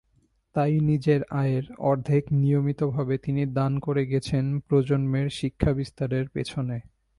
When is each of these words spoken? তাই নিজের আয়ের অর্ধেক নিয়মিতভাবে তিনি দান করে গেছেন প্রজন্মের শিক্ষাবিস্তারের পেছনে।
তাই 0.55 0.79
নিজের 0.79 1.21
আয়ের 1.31 1.65
অর্ধেক 1.79 2.23
নিয়মিতভাবে 2.31 3.15
তিনি 3.17 3.45
দান 3.53 3.73
করে 3.79 4.03
গেছেন 4.05 4.59
প্রজন্মের 4.59 5.27
শিক্ষাবিস্তারের 5.29 6.25
পেছনে। 6.29 6.77